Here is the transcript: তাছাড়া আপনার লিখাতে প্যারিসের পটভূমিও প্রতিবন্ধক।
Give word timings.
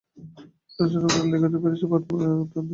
তাছাড়া 0.75 1.07
আপনার 1.09 1.27
লিখাতে 1.31 1.57
প্যারিসের 1.63 1.89
পটভূমিও 1.91 2.31
প্রতিবন্ধক। 2.41 2.67